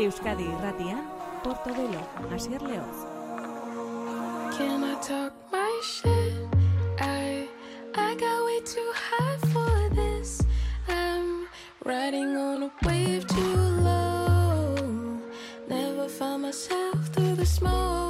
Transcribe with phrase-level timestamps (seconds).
[0.00, 1.04] Euskadi irratian,
[1.44, 2.00] Portobelo,
[2.32, 3.00] Asier Leoz.
[4.56, 6.32] Can I talk my shit?
[6.98, 7.46] I,
[7.94, 10.40] I got way too high for this.
[10.88, 11.46] I'm
[11.84, 15.20] riding on a wave too low.
[15.68, 18.09] Never found myself through the smoke.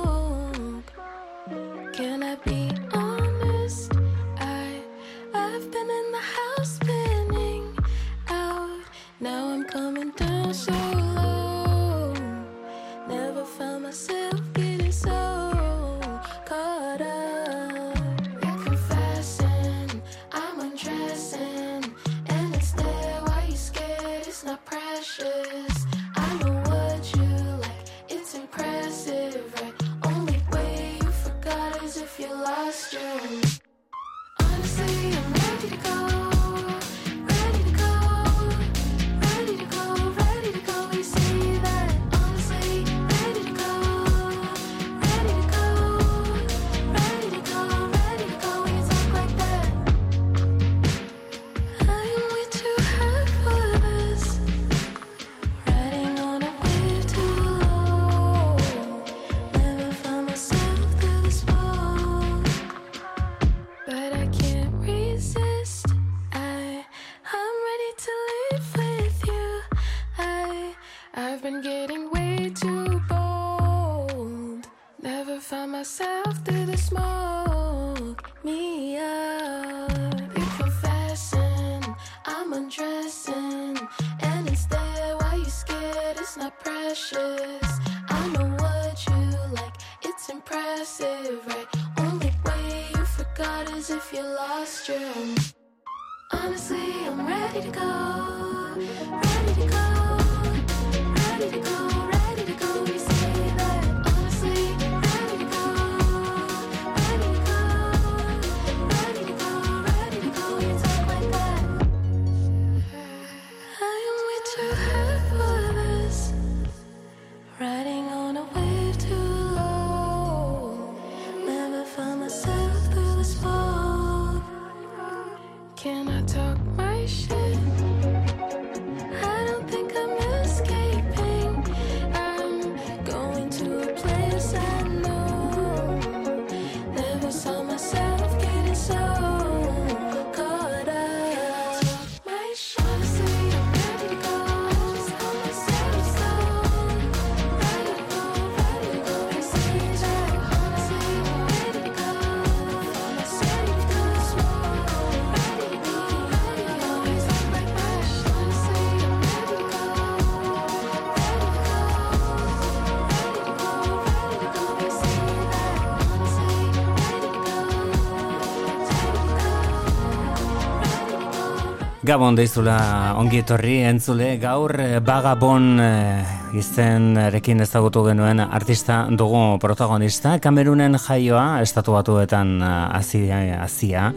[172.11, 172.75] Gabon deizula
[173.21, 180.99] ongi etorri entzule gaur eh, Bagabon eh, izenarekin eh, ezagutu genuen artista dugu protagonista Kamerunen
[180.99, 184.09] jaioa estatu batuetan azia, azia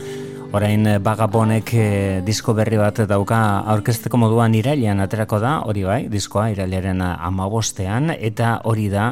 [0.54, 3.38] Orain eh, Bagabonek e, eh, disko berri bat dauka
[3.74, 9.08] aurkezteko moduan irailean aterako da, hori bai, diskoa irailaren eh, amabostean, eta hori da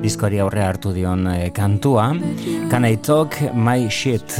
[0.00, 2.06] diskoari aurre hartu dion e, kantua.
[2.70, 4.38] Can I talk my shit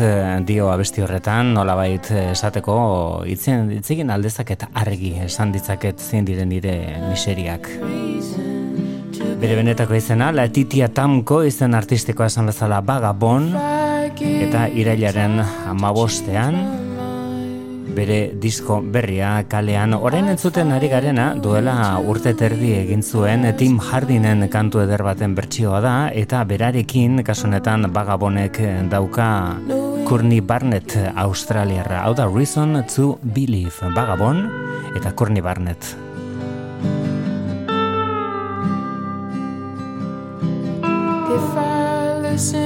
[0.48, 2.78] dio abesti horretan, nolabait esateko
[3.28, 6.76] itzen, itzegin aldezak eta argi esan ditzaket zein diren nire
[7.10, 7.68] miseriak.
[9.36, 13.52] Bere benetako izena, Letitia Tamko izen artistikoa esan bezala Bagabon,
[14.22, 15.40] eta irailaren
[15.70, 16.58] amabostean
[17.96, 19.94] bere disko berria kalean.
[19.96, 25.80] Orain entzuten ari garena duela urte terdi egin zuen Tim Hardinen kantu eder baten bertsioa
[25.80, 28.60] da eta berarekin kasunetan bagabonek
[28.92, 29.30] dauka
[30.06, 32.04] Courtney Barnett Australiarra.
[32.04, 34.44] Hau da Reason to Believe Bagabon
[34.94, 35.96] eta Courtney Barnett.
[41.36, 42.65] If I listen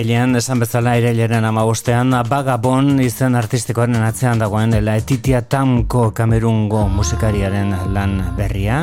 [0.00, 7.74] Irailean, esan bezala irailaren amabostean, Bagabon izen artistikoaren atzean dagoen la etitia tamko kamerungo musikariaren
[7.92, 8.78] lan berria,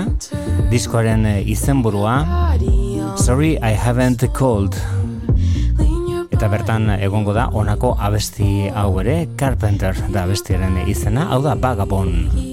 [0.70, 2.20] diskoaren izenburua,
[3.18, 4.78] Sorry I haven't called.
[6.30, 12.47] Eta bertan egongo da honako abesti hau ere, Carpenter da abestiaren izena, hau da Bagabon.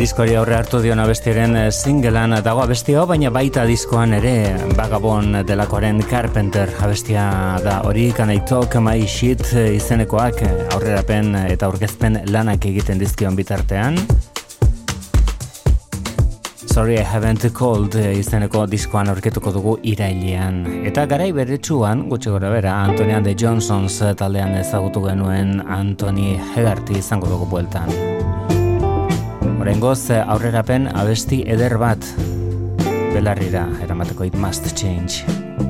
[0.00, 4.32] Diskori aurre hartu dion abestiaren eh, singlean dago abestia baina baita diskoan ere
[4.78, 7.24] bagabon delakoaren Carpenter abestia
[7.60, 13.02] da hori Can I Talk My Shit eh, izenekoak eh, aurrerapen eta aurkezpen lanak egiten
[13.02, 14.00] dizkion bitartean
[16.70, 20.62] Sorry I haven't called izeneko diskoan aurketuko dugu irailean.
[20.86, 27.28] Eta garai beretsuan, gutxi gora bera, Antonian de Johnsons taldean ezagutu genuen Anthony Hegarty izango
[27.34, 28.09] dugu bueltan.
[29.70, 32.08] Horengoz aurrerapen abesti eder bat
[33.14, 35.69] belarrira eramateko it must change.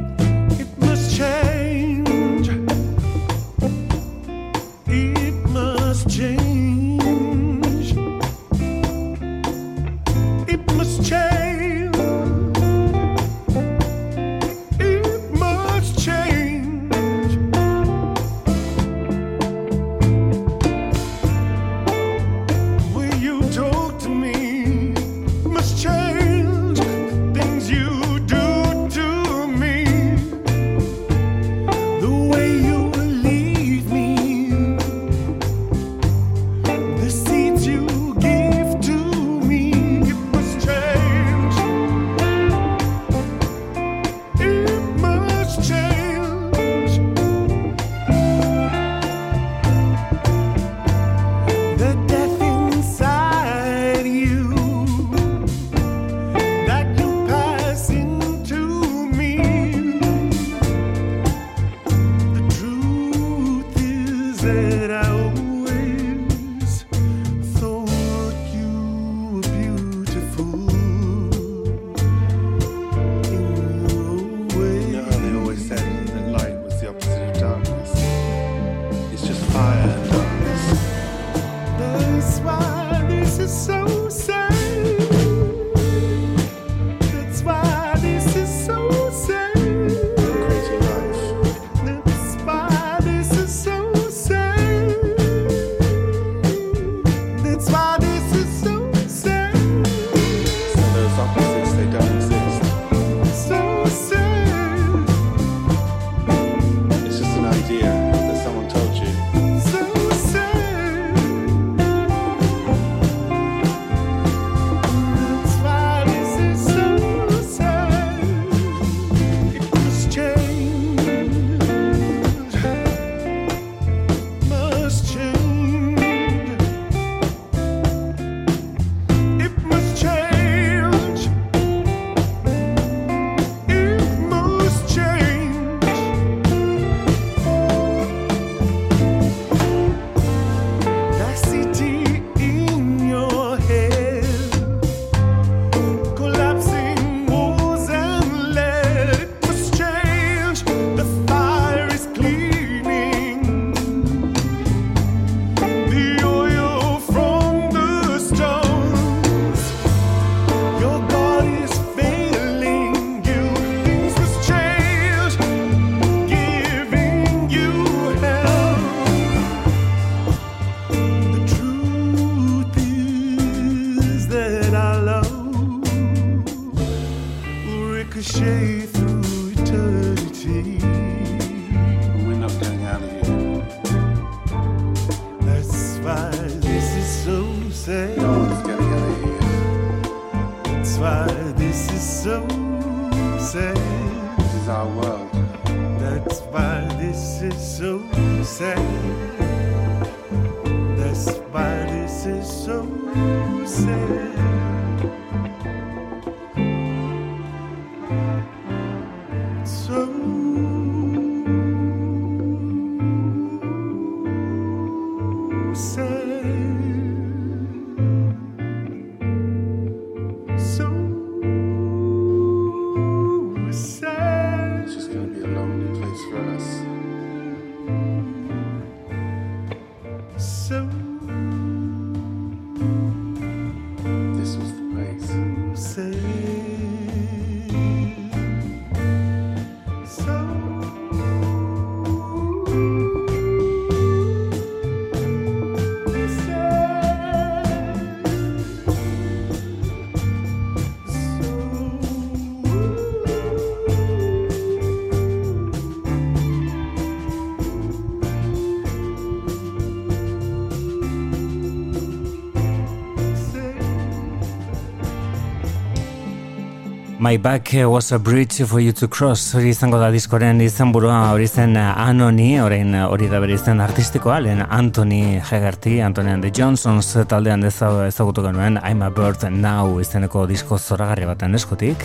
[267.31, 269.55] My back was a bridge for you to cross.
[269.55, 274.65] Hori izango da diskoren izenburua hori zen Anoni orain hori da bere izen artistikoa lehen
[274.67, 280.79] Anthony Hegarty Anthony and the Johnsons taldean ezagutu genuen I'm a bird now izeneko disko
[280.79, 282.03] zoragarri baten eskotik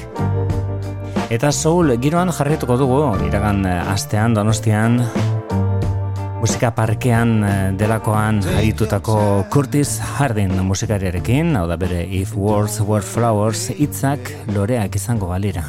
[1.34, 5.01] eta soul giroan jarrituko dugu iragan astean donostian
[6.46, 9.16] musika parkean eh, delakoan haritutako
[9.50, 15.66] Curtis Hardin musikariarekin, hau da bere If Words Were Flowers, itzak loreak izango balira.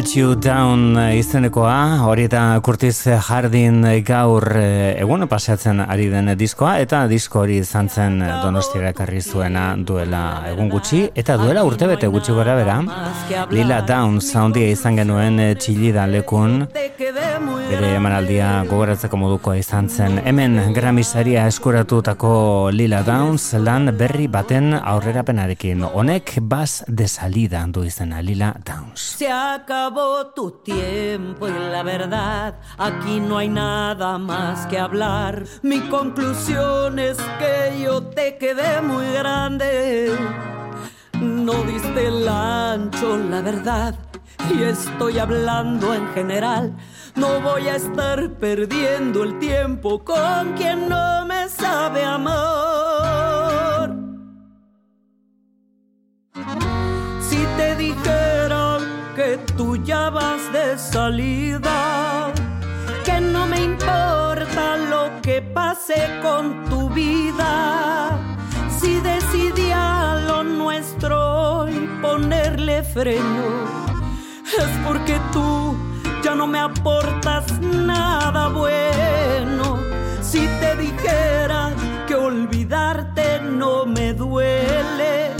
[0.00, 6.78] Let You Down izenekoa, hori eta Curtis Hardin gaur eh, egun paseatzen ari den diskoa,
[6.80, 12.08] eta disko hori izan zen donostiara karri zuena duela egun gutxi, eta duela urte bete
[12.08, 12.78] gutxi gora bera,
[13.52, 16.62] Lila Down soundia izan genuen eh, txilida lekun,
[17.70, 22.32] bere emanaldia gogoratzeko modukoa izan zen, hemen gramisaria eskuratutako
[22.74, 29.04] Lila Downs lan berri baten aurrerapenarekin, honek bas de salida du izena Lila Downs.
[29.20, 29.30] Se
[30.34, 35.44] tu tiempo y la verdad, aquí no hay nada más que hablar.
[35.62, 40.10] Mi conclusión es que yo te quedé muy grande.
[41.20, 43.94] No diste el ancho, la verdad,
[44.52, 46.74] y estoy hablando en general.
[47.16, 53.94] No voy a estar perdiendo el tiempo con quien no me sabe amar.
[57.20, 58.78] Si te dijera
[59.16, 62.32] que tú ya vas de salida,
[63.04, 68.18] que no me importa lo que pase con tu vida.
[68.78, 73.44] Si decidí a lo nuestro y ponerle freno,
[74.44, 75.59] es porque tú
[76.22, 79.78] ya no me aportas nada bueno.
[80.20, 81.72] Si te dijera
[82.06, 85.34] que olvidarte no me duele,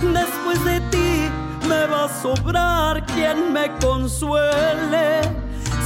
[0.00, 1.28] después de ti
[1.68, 5.22] me va a sobrar quien me consuele.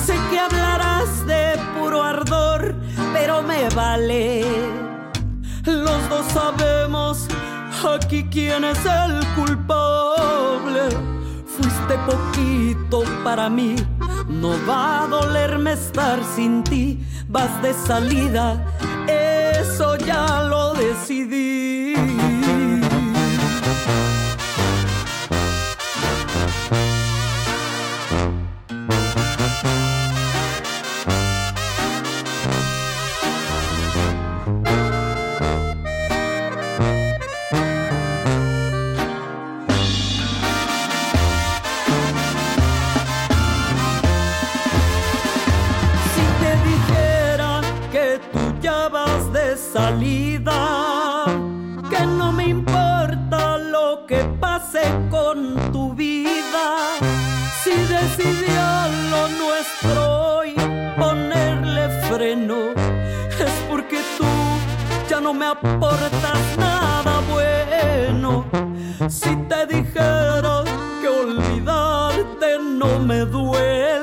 [0.05, 2.75] Sé que hablarás de puro ardor,
[3.13, 4.45] pero me vale.
[5.65, 7.29] Los dos sabemos
[7.95, 10.89] aquí quién es el culpable.
[11.47, 13.77] Fuiste poquito para mí,
[14.41, 16.99] no va a dolerme estar sin ti.
[17.29, 18.65] Vas de salida,
[19.09, 21.95] eso ya lo decidí.
[49.73, 51.25] Salida,
[51.89, 56.65] que no me importa lo que pase con tu vida,
[57.63, 58.65] si decidió
[59.11, 60.55] lo nuestro y
[61.01, 62.59] ponerle freno,
[63.47, 64.27] es porque tú
[65.09, 68.45] ya no me aportas nada bueno.
[69.09, 70.65] Si te dijera
[71.01, 74.02] que olvidarte no me duele,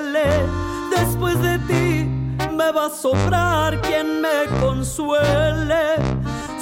[2.71, 5.95] va a sobrar quien me consuele.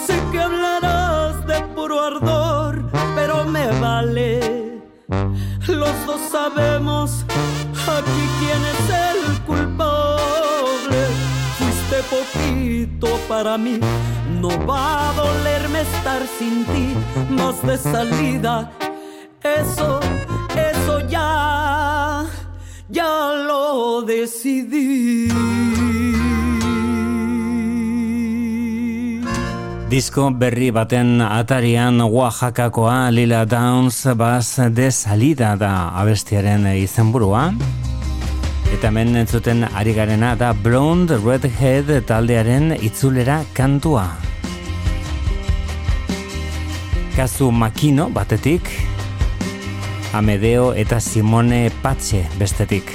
[0.06, 4.82] Sé que hablarás de puro ardor, pero me vale.
[5.67, 7.26] Los dos sabemos
[7.88, 11.00] aquí quién es el culpable.
[11.58, 13.80] Fuiste poquito para mí,
[14.39, 16.96] no va a dolerme estar sin ti,
[17.30, 18.72] más de salida.
[19.43, 20.00] Eso,
[20.56, 22.07] eso ya,
[22.89, 25.28] ya lo decidí.
[29.88, 37.54] Disko berri baten atarian Oaxacakoa Lila Downs bas de salida da abestiaren izenburua.
[38.67, 44.10] Eta hemen entzuten ari garena da Blonde Redhead taldearen itzulera kantua.
[47.15, 48.67] Kazu Makino batetik,
[50.13, 52.93] Amedeo eta Simone Patxe bestetik.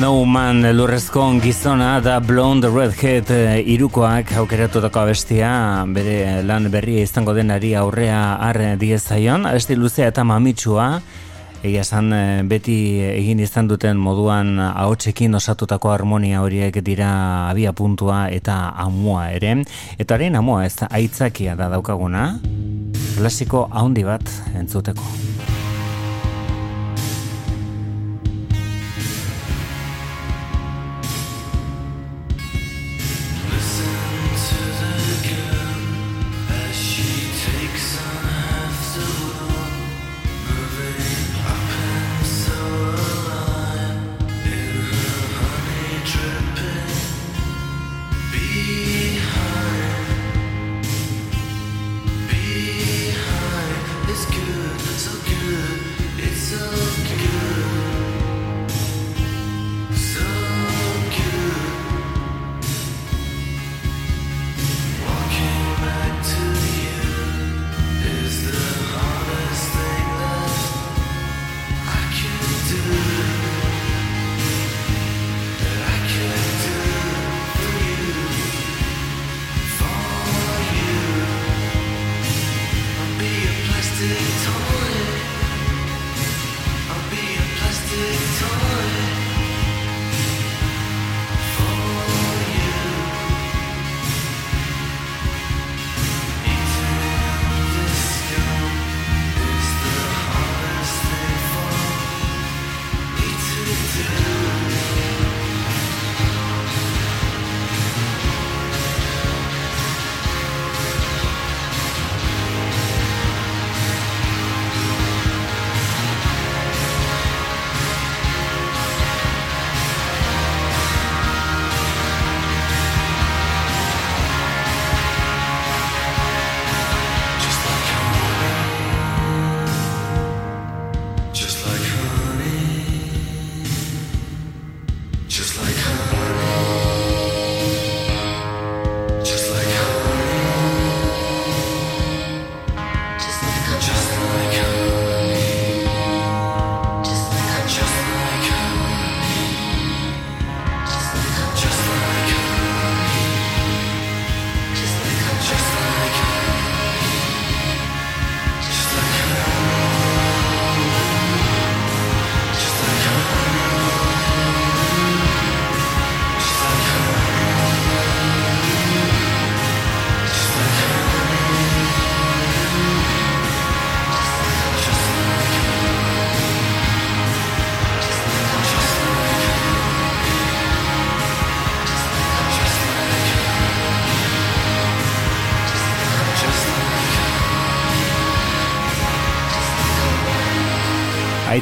[0.00, 5.50] Snowman lurrezko gizona da Blonde Redhead eh, irukoak aukeratutako abestia.
[5.92, 9.44] Bere lan berria izango denari aurrea arre diezaion.
[9.44, 10.88] Abesti luzea eta mamitsua.
[11.60, 12.78] Egia esan eh, beti
[13.10, 17.12] egin izan duten moduan ahotsekin osatutako harmonia horiek dira
[17.50, 19.58] abia puntua eta amua ere.
[20.00, 22.30] Eta haren amua ez aitzakia da daukaguna.
[23.18, 24.24] Klasiko haundi bat
[24.56, 25.19] entzuteko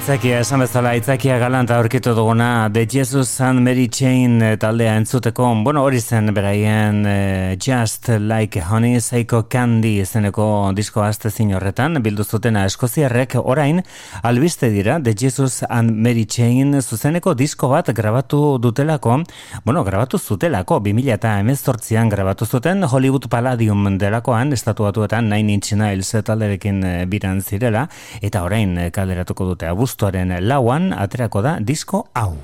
[0.09, 5.51] Aitzakia, esan bezala, aitzakia galanta aurkitu duguna The Jesus and Mary Chain eh, taldea entzuteko,
[5.67, 12.01] bueno, hori zen beraien uh, Just Like Honey, Seiko Candy izeneko disko azte zin horretan,
[12.01, 13.83] bildu zutena eskoziarrek orain,
[14.23, 19.19] albiste dira The Jesus and Mary Chain zuzeneko disko bat grabatu dutelako,
[19.67, 26.17] bueno, grabatu zutelako, 2000 eta emezortzian grabatu zuten Hollywood Palladium delakoan, estatuatuetan Nine Inch Nails
[26.25, 27.91] talderekin eh, biran zirela,
[28.23, 29.69] eta orain kaleratuko dute
[29.99, 32.37] abuztuaren lauan aterako da disko hau.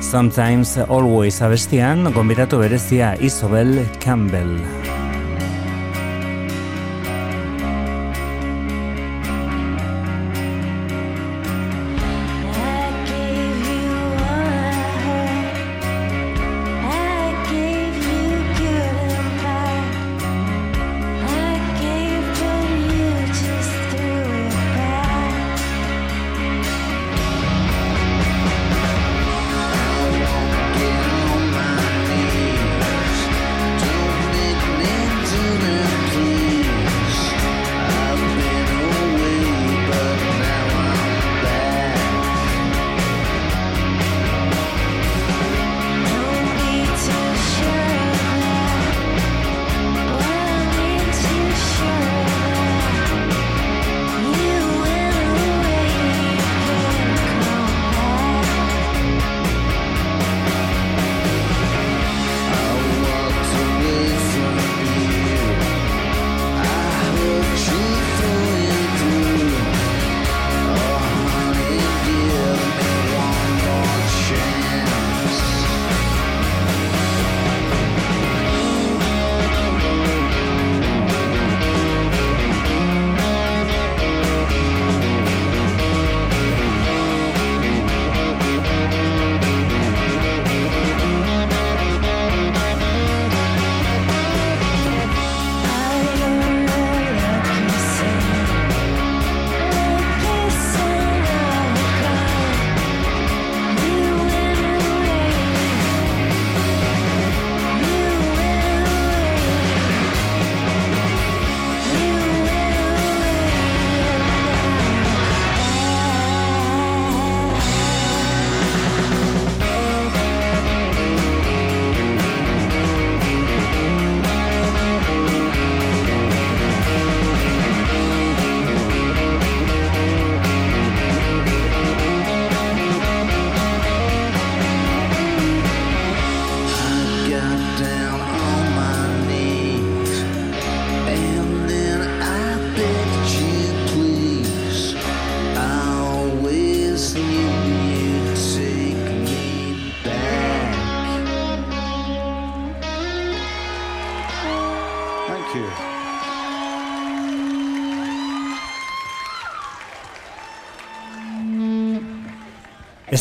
[0.00, 5.03] Sometimes Always abestian, gombidatu berezia Isobel Campbell.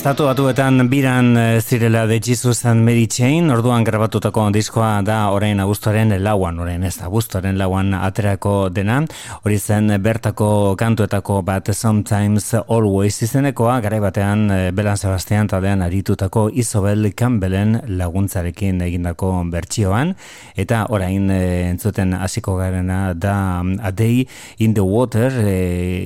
[0.04, 5.62] Estatu batuetan biran eh, zirela de Jesus and Mary Chain, orduan grabatutako diskoa da orain
[5.64, 8.98] abuztuaren lauan, orain ez abuztuaren lauan aterako dena,
[9.46, 16.50] hori zen bertako kantuetako bat Sometimes Always izenekoa, gara batean eh, Belan Sebastian taldean aritutako
[16.52, 20.18] Isobel Campbellen laguntzarekin egindako bertsioan,
[20.58, 25.32] eta orain eh, entzuten hasiko garena da A Day in the Water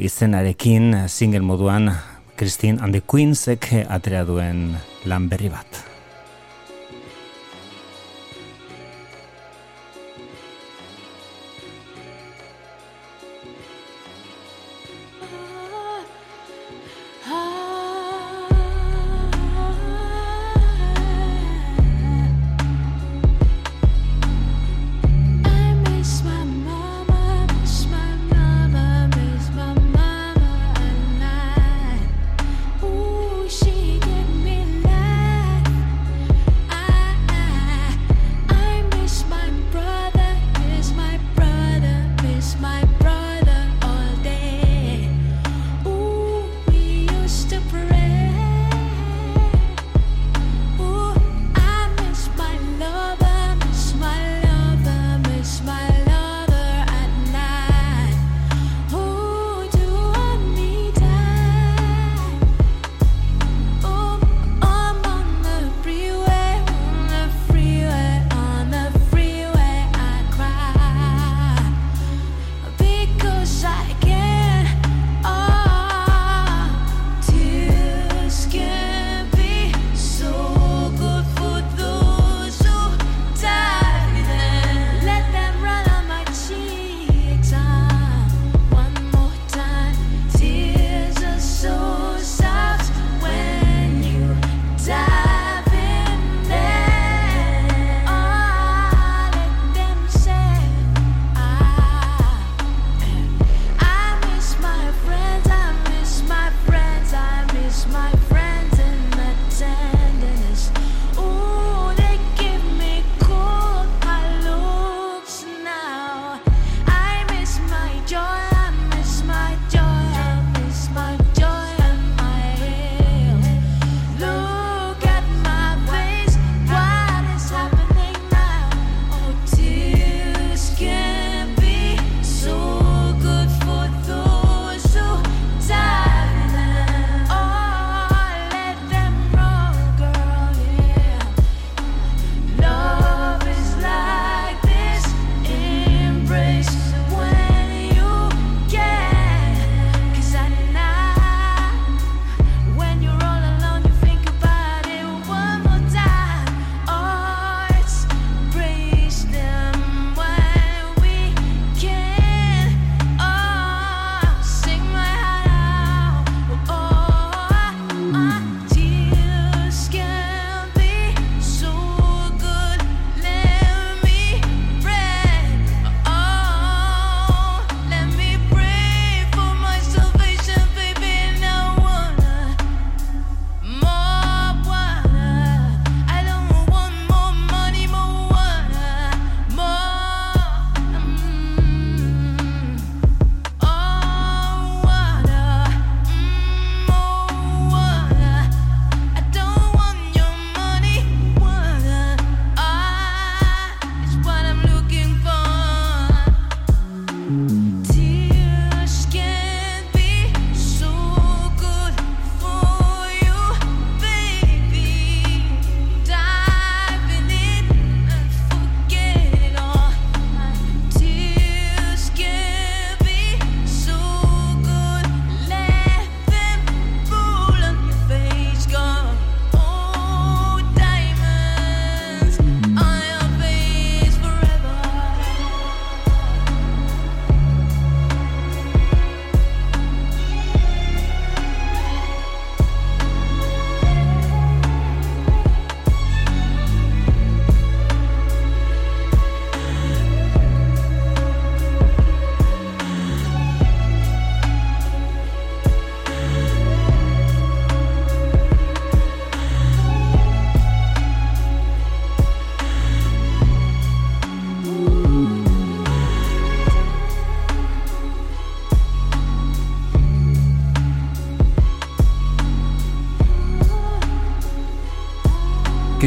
[0.06, 1.90] izenarekin single moduan
[2.38, 4.78] Christine and the Queensek atera duen
[5.10, 5.97] lan berri bat.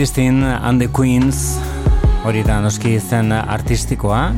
[0.00, 1.58] Christine and the Queens.
[2.24, 4.30] Hori da noski zen artistikoa.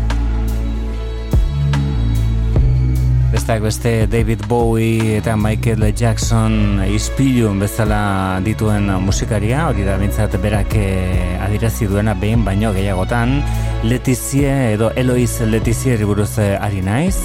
[3.31, 9.69] Besteak beste David Bowie eta Michael Jackson ispilu bezala dituen musikaria.
[9.69, 13.39] Hori da bintzat berak eh, adirazi duena behin baino gehiagotan.
[13.85, 17.21] Letizie edo Eloiz Letizie buruz eh, ari naiz.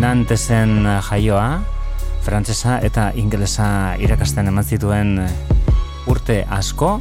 [0.00, 1.60] Nantesen jaioa
[2.24, 5.18] frantsesa eta ingelesa irakasten eman zituen
[6.08, 6.96] urte asko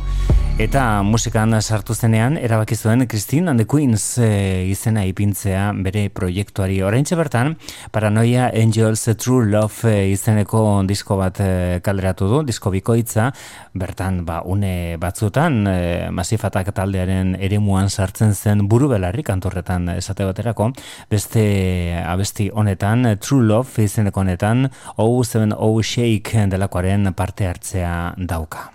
[0.61, 6.75] eta musikan sartu zenean erabaki zuen Christine and the Queens e, izena ipintzea bere proiektuari.
[6.85, 7.55] Oraintxe bertan
[7.91, 13.31] Paranoia Angels True Love e, izeneko disko bat e, kalderatu du disko bikoitza.
[13.73, 15.77] Bertan ba une batzutan e,
[16.13, 20.69] masifatak taldearen eremuan sartzen zen buru belarri kantorretan esate baterako.
[21.09, 28.69] Beste abesti honetan True Love izeneko honetan O7 O Shake delakoaren parte hartzea dauka.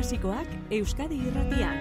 [0.00, 1.76] Klasikoak Euskadi irratian.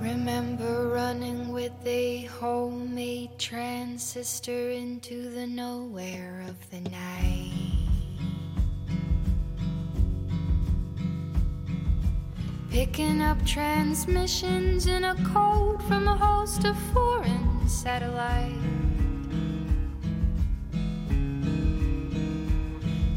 [0.00, 7.52] Remember running with a homemade transistor into the nowhere of the night.
[12.70, 18.54] Picking up transmissions in a code from a host of foreign satellites.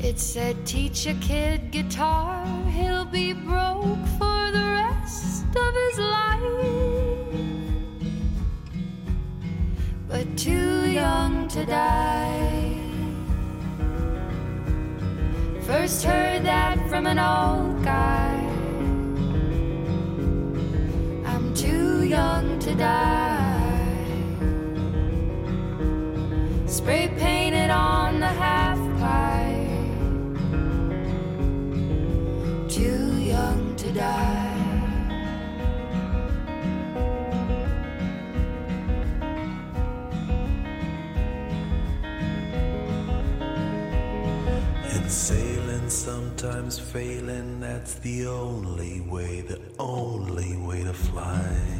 [0.02, 6.30] It said, Teach a kid guitar, he'll be broke for the rest of his life.
[10.08, 12.80] But too young to die.
[15.62, 18.34] First heard that from an old guy.
[21.26, 23.29] I'm too young to die.
[26.80, 29.68] Spray painted on the half pipe.
[32.70, 34.56] Too young to die.
[44.94, 51.79] And sailing, sometimes failing, that's the only way, the only way to fly.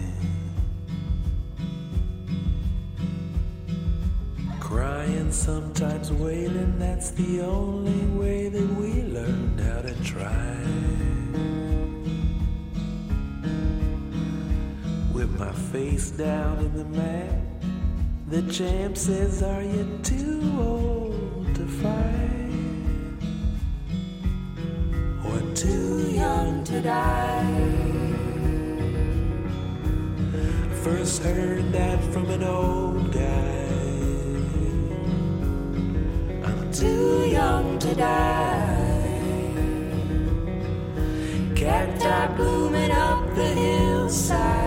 [5.40, 10.58] Sometimes wailing, that's the only way that we learned how to try.
[15.14, 17.40] With my face down in the mat,
[18.28, 23.22] the champ says, Are you too old to fight?
[25.26, 27.80] Or too young to die?
[30.84, 33.49] First heard that from an old guy.
[36.80, 38.96] Too young to die.
[41.54, 44.59] Cacti blooming up the hillside.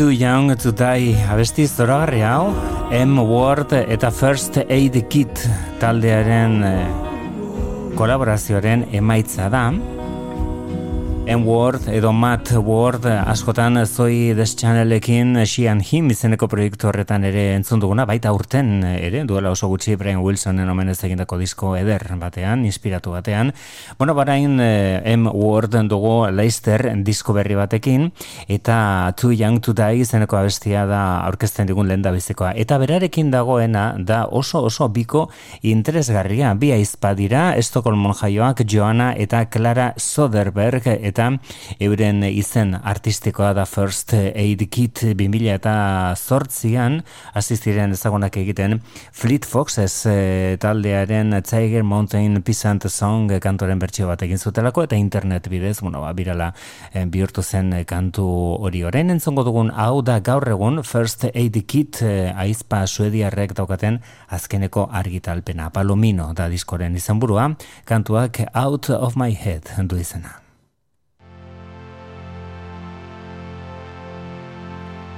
[0.00, 2.54] Too Young to Die abesti zoragarri hau
[2.88, 5.42] M Word eta First Aid Kit
[5.82, 6.86] taldearen eh,
[8.00, 9.66] kolaborazioaren emaitza da
[11.30, 17.52] M-Word edo Matt Word askotan Zoe Des Channelekin She and Him izeneko proiektu horretan ere
[17.54, 22.64] entzun duguna, baita urten ere, duela oso gutxi Brian Wilsonen omenez egindako disko eder batean,
[22.66, 23.52] inspiratu batean.
[23.96, 28.10] Bueno, barain eh, M-Word dugu Leicester disko berri batekin,
[28.48, 32.56] eta Too Young to Die izeneko abestia da aurkezten digun lehen da bizikoa.
[32.58, 35.28] Eta berarekin dagoena da oso oso biko
[35.62, 36.56] interesgarria.
[36.58, 41.36] Bi aizpa dira, Estocolmon jaioak Joana eta Clara Soderberg eta eta
[41.84, 45.74] euren izen artistikoa da First Aid Kit 2000 eta
[46.16, 47.00] zortzian.
[47.36, 48.78] Aziziren ezagunak egiten
[49.12, 55.50] Fleet Foxes e, taldearen Tiger Mountain Peasant Song kantoren bertsio bat egin zutelako eta internet
[55.52, 56.52] bidez, bueno, ba, birala
[56.94, 58.26] e, bihurtu zen kantu
[58.64, 58.84] hori.
[58.88, 64.00] Orain entzongo dugun hau da gaur egun First Aid Kit e, aizpa suediarrek daukaten
[64.32, 67.50] azkeneko argitalpena Palomino da diskoren izenburua.
[67.84, 70.40] Kantuak Out of My Head du izena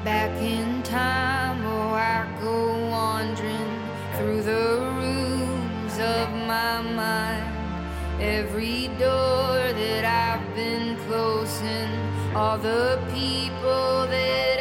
[0.05, 3.79] Back in time, oh, I go wandering
[4.17, 8.21] through the rooms of my mind.
[8.21, 11.89] Every door that I've been closing,
[12.35, 14.52] all the people that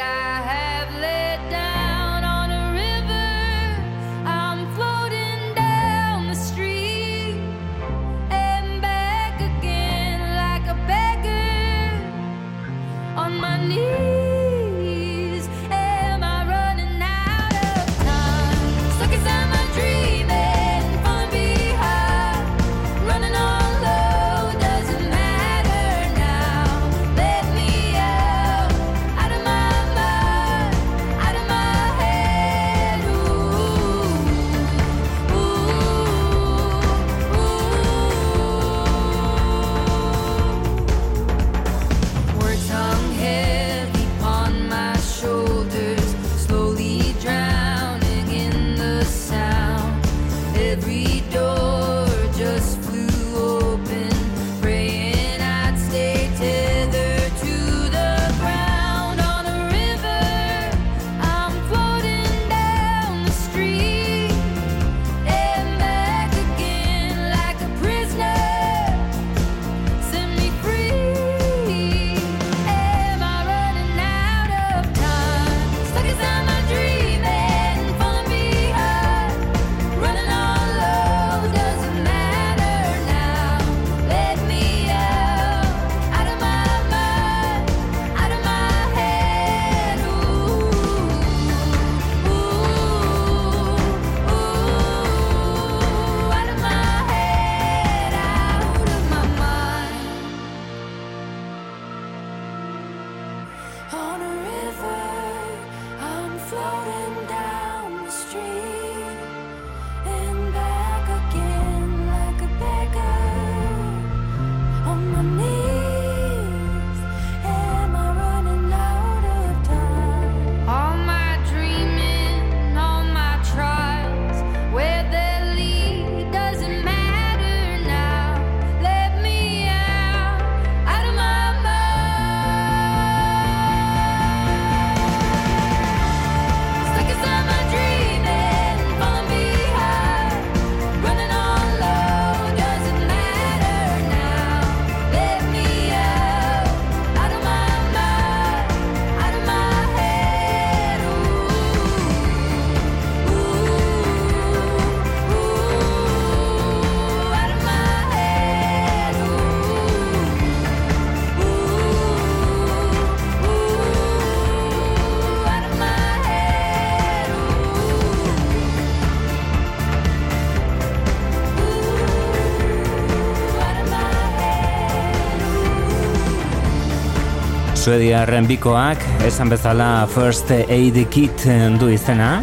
[177.81, 181.47] Suediarren bikoak, esan bezala First Aid Kit
[181.81, 182.35] du izena.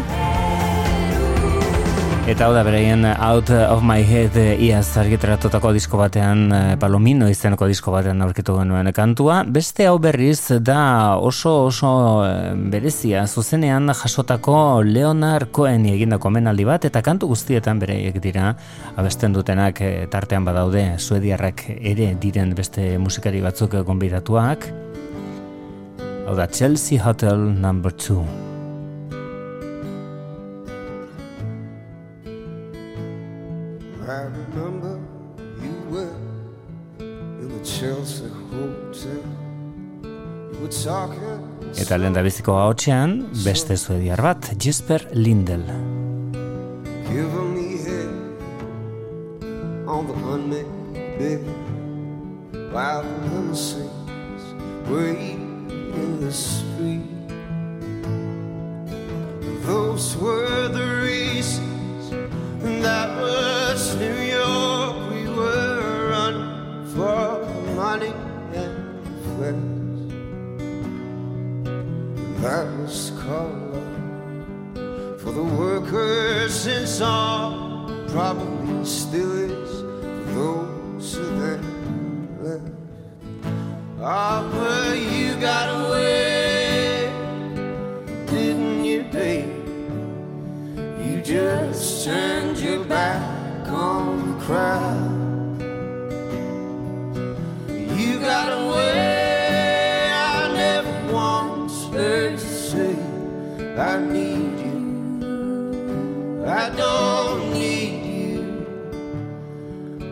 [2.27, 7.69] Eta hau da bereien Out of My Head iaz argitaratutako disko batean eh, Palomino izeneko
[7.71, 9.39] disko batean aurkitu genuen kantua.
[9.47, 11.93] Beste hau berriz da oso oso
[12.27, 18.51] eh, berezia zuzenean jasotako Leonard Cohen egindako menaldi bat eta kantu guztietan bereiek dira
[18.99, 24.88] abesten dutenak eh, tartean badaude suediarrak ere diren beste musikari batzuk gonbidatuak.
[26.35, 28.23] Da Chelsea Hotel number 2.
[34.07, 34.99] I remember
[35.59, 36.13] you were
[36.99, 39.23] in the Chelsea Hotel.
[40.03, 41.41] You were talking.
[41.75, 45.65] Eta lehen da biziko haotxean, beste suediar bat, Jesper Lindel.
[47.09, 48.11] Giving me head
[49.87, 50.65] on the unmade
[51.17, 51.43] bed
[52.71, 54.43] while the limousines
[54.87, 55.48] wait
[55.93, 57.09] in the street.
[59.65, 62.09] Those were the reasons
[62.81, 65.11] that was New York.
[65.11, 68.13] We were running for money
[68.53, 68.73] and
[69.39, 69.65] less.
[72.41, 73.69] That was called
[75.21, 77.69] for the workers since all
[78.09, 79.81] probably still is
[80.33, 81.61] for those then
[82.41, 82.78] left.
[84.01, 87.11] Ah, but you got away,
[88.27, 89.67] didn't you, babe?
[91.03, 95.59] You just turned your back on the crowd.
[97.67, 100.13] You got away.
[100.13, 102.95] I never once heard you say,
[103.77, 106.45] I need you.
[106.47, 108.65] I don't need you.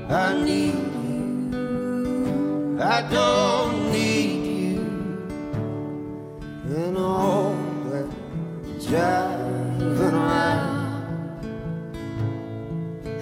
[0.10, 0.87] I need.
[2.80, 4.80] I don't need you.
[6.76, 7.56] And all
[7.90, 8.08] that
[8.88, 10.78] driving around.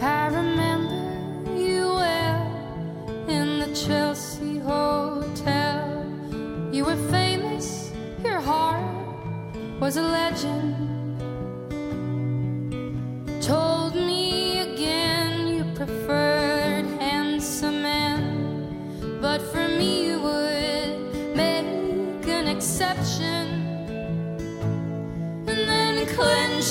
[0.02, 6.06] I remember you well in the Chelsea Hotel.
[6.74, 7.94] You were famous,
[8.26, 8.84] your heart
[9.80, 10.76] was a legend.
[13.42, 14.25] Told me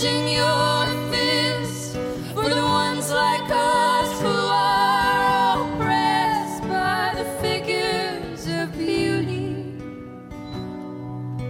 [0.05, 1.93] clenching your fist
[2.35, 9.73] for the ones like us who are oppressed by the figures of beauty.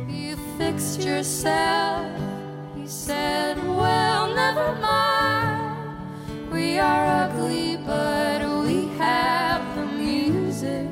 [0.08, 2.06] You fixed yourself,
[2.76, 6.52] you said, Well, never mind.
[6.52, 10.88] We are ugly, but we have the music.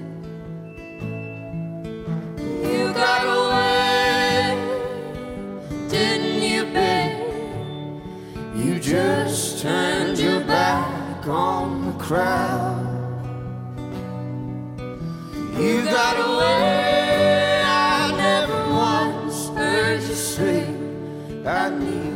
[2.38, 3.41] You got
[8.92, 12.84] just turned your back on the crowd.
[15.58, 17.62] You got away.
[17.64, 20.66] I never once heard you say,
[21.46, 22.11] I need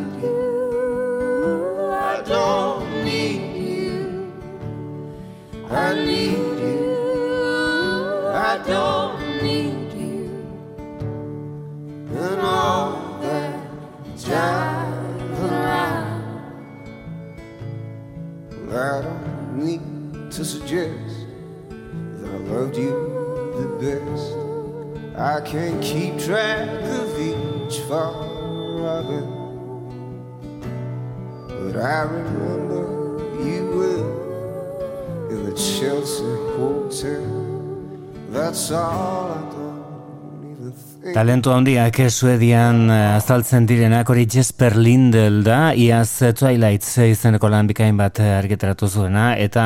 [25.26, 28.14] I can't keep track of each far
[28.86, 29.08] I've
[31.48, 36.22] but I remember you well in the Chelsea
[36.54, 37.26] Hotel.
[38.28, 39.55] That's all I think.
[41.14, 47.68] Talentu handiak Suedian eh, azaltzen direnak hori Jesper Lindel da, iaz eh, Twilight izeneko lan
[47.70, 49.62] bikain bat eh, argitaratu zuena, eta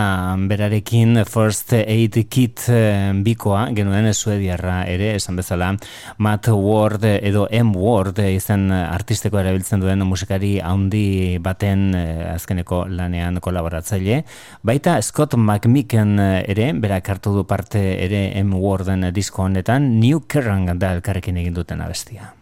[0.51, 5.70] berarekin First Aid Kit eh, bikoa, genuen Suediarra ere, esan bezala,
[6.18, 7.72] Matt Ward edo M.
[7.78, 14.24] Ward izen artisteko erabiltzen duen musikari handi baten eh, azkeneko lanean kolaboratzaile.
[14.66, 18.53] Baita Scott McMicken eh, ere, berak hartu du parte ere M.
[18.61, 22.33] Warden disko honetan, New Kerrang da elkarrekin egin duten abestia.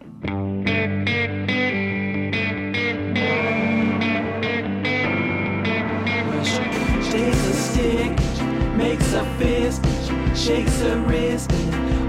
[7.09, 8.11] Shakes a stick,
[8.77, 9.85] makes a fist,
[10.35, 11.51] shakes a wrist.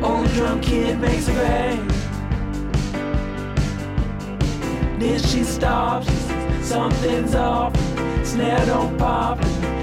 [0.02, 1.88] Old drunk kid makes a bang.
[4.98, 6.08] Then she stops,
[6.62, 7.74] something's off.
[8.24, 9.42] Snare don't pop,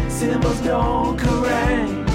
[0.09, 2.05] cymbals don't carang.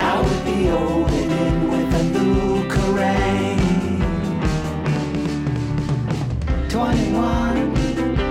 [0.00, 1.27] I would be a
[2.98, 3.58] Kerrang.
[6.68, 7.76] 21,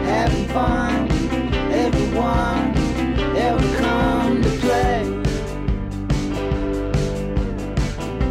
[0.04, 1.08] having fun.
[1.72, 2.76] Everyone
[3.38, 5.04] ever come to play.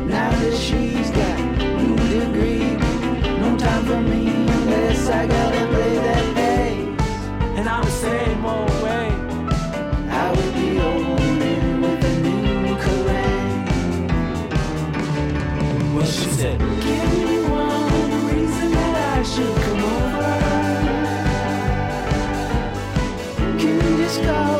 [0.06, 1.38] Now that she's got
[1.78, 2.76] new degree,
[3.40, 5.55] no time for me unless I gotta
[24.16, 24.55] sky.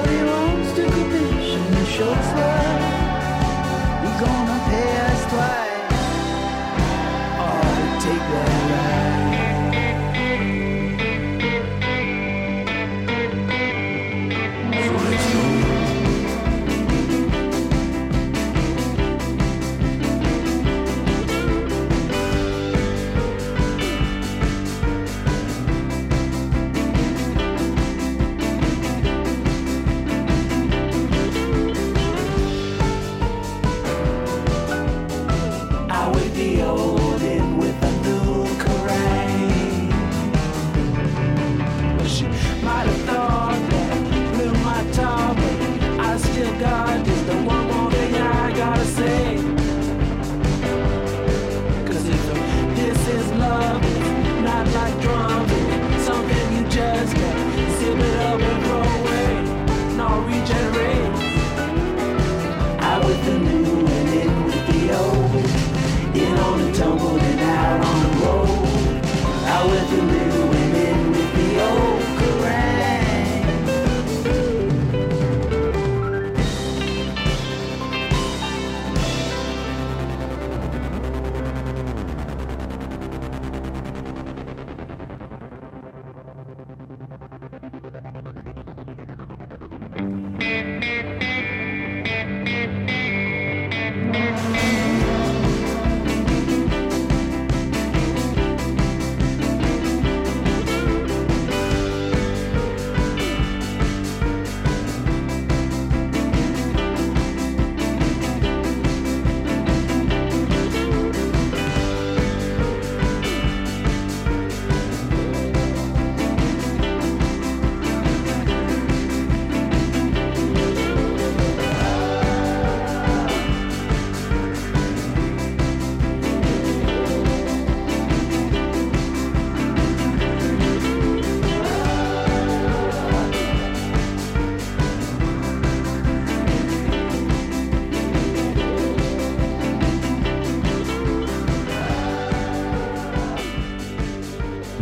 [46.59, 46.96] God.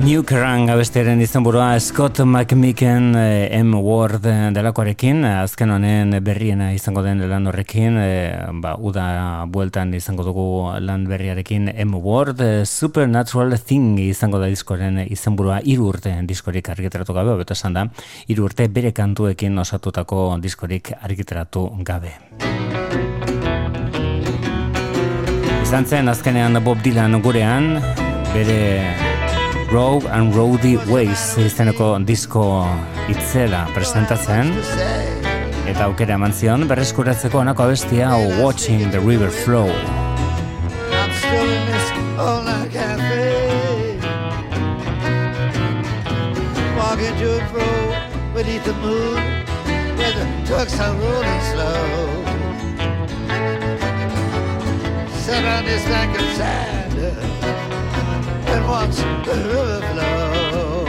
[0.04, 3.70] New Kerrang abestiaren izenburua Scott McMicken eh, M.
[3.80, 9.06] Ward eh, delakoarekin, azken honen berriena izango den lan horrekin, eh, ba, uda
[9.48, 10.44] bueltan izango dugu
[10.84, 11.94] lan berriarekin M.
[12.04, 17.86] Ward, Supernatural Thing izango da diskoren izenburua iru urte diskorik argitaratu gabe, beto esan da,
[18.28, 22.12] iru urte bere kantuekin osatutako diskorik argitaratu gabe.
[25.64, 27.78] Izan zen azkenean Bob Dylan gurean,
[28.36, 29.13] bere
[29.70, 32.44] Rogue and Roadie Ways izeneko disko
[33.10, 34.52] itzela presentatzen.
[35.68, 38.10] Eta aukera eman zion berreskuratzeko onako abestia
[38.42, 39.68] Watching the River Flow.
[39.68, 41.86] I'm still in this
[42.46, 43.98] night cafe.
[46.76, 47.70] Walking to and fro
[48.34, 49.18] beneath the moon
[49.96, 52.24] Where the trucks are rolling slow.
[55.24, 56.73] Sit on this bank of sand
[58.64, 58.96] And watch
[59.26, 60.84] the river flow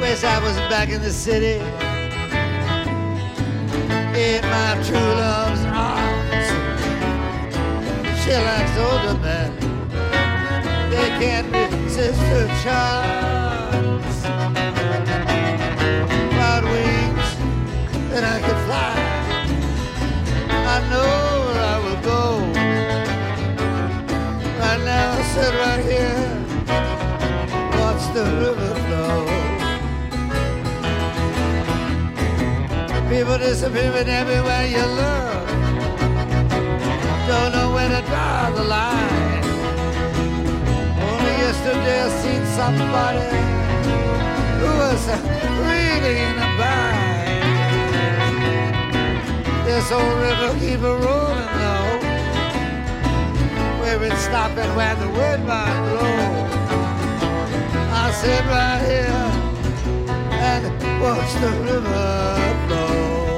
[0.00, 1.60] Wish I was back in the city
[4.18, 6.12] In my true love's arms
[8.24, 9.52] she likes older men.
[10.90, 14.22] They can't resist her charms.
[16.32, 17.28] Cloud wings
[18.10, 18.94] that I can fly.
[20.50, 21.41] I know
[25.34, 26.22] sit right here,
[27.80, 29.18] watch the river flow.
[33.08, 35.42] People disappearing everywhere you look
[37.26, 39.44] don't know where to draw the line.
[41.08, 43.28] Only yesterday I seen somebody
[44.60, 45.02] who was
[45.66, 47.42] really in a bind.
[49.66, 52.01] This old river keep a rolling though.
[53.94, 56.48] It's stopping where the wind might blow.
[57.92, 59.30] I sit right here
[60.32, 60.64] and
[61.02, 63.31] watch the river flow.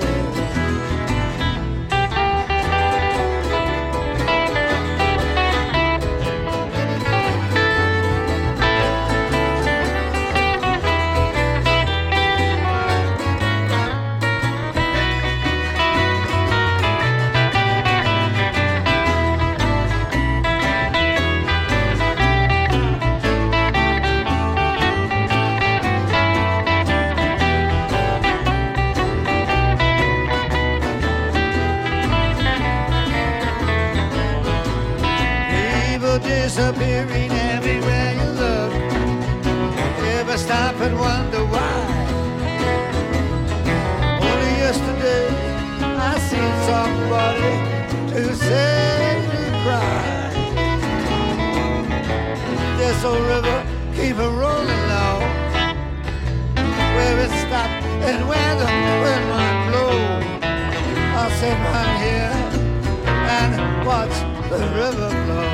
[36.64, 38.72] Disappearing everywhere you look.
[40.18, 41.76] Ever stop and wonder why?
[44.28, 45.28] Only yesterday
[46.10, 47.52] I seen somebody
[48.12, 50.04] to say to cry.
[52.78, 53.58] This old river
[53.94, 55.18] keep a rolling low.
[56.96, 57.70] Where it stop
[58.08, 58.70] and where the
[59.04, 59.96] wind might blow.
[61.18, 62.34] I'll sit right here
[63.38, 64.16] and watch
[64.48, 65.53] the river flow.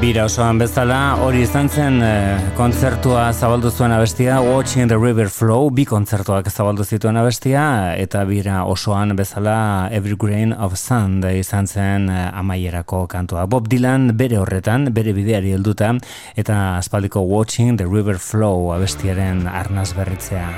[0.00, 5.68] Bira osoan bezala, hori izan zen eh, kontzertua zabaldu zuen abestia, Watching the River Flow,
[5.68, 7.64] bi kontzertuak zabaldu zituen abestia,
[8.00, 13.44] eta bira osoan bezala Every Grain of Sand izan zen eh, amaierako kantua.
[13.44, 15.92] Bob Dylan bere horretan, bere bideari helduta,
[16.32, 20.48] eta aspaldiko Watching the River Flow abestiaren arnaz berritzea.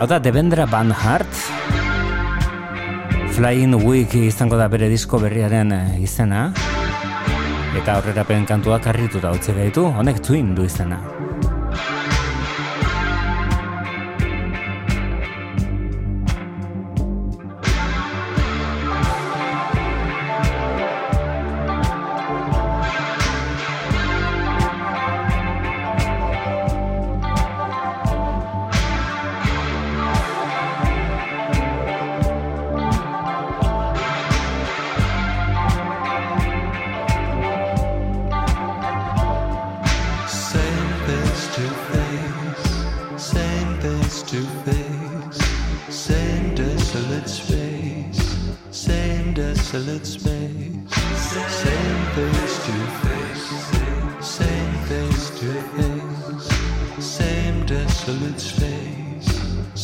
[0.00, 1.30] Hau da, Devendra Van Hart,
[3.38, 6.48] Flying Week izango da bere disko berriaren eh, izena,
[7.76, 11.00] eta aurrerapen kantuak harrituta utzi gaitu, honek twin du izena.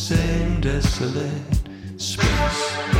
[0.03, 1.31] Same desolate
[1.97, 2.92] space.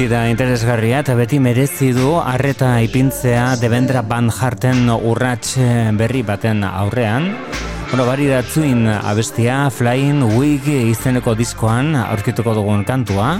[0.00, 6.64] partida interesgarria eta beti merezi du arreta ipintzea Debendra Van Harten urrats eh, berri baten
[6.64, 7.28] aurrean.
[7.90, 13.34] Bueno, bari datzuin abestia Flying Wig izeneko diskoan aurkituko dugun kantua.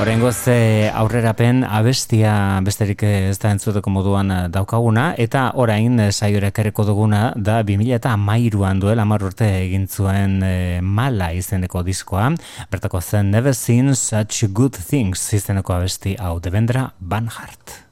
[0.00, 2.32] Horrengoz eh, aurrerapen abestia
[2.64, 8.80] besterik eh, ez da entzuteko moduan eh, daukaguna eta orain saiora ekarriko duguna da 2013an
[8.80, 12.30] duel 10 urte egin zuen e, Mala izeneko diskoa.
[12.72, 17.89] Bertako zen Never Seen Such Good Things izeneko abesti hau Devendra Banhart.